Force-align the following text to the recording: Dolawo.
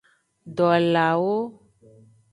Dolawo. 0.57 1.35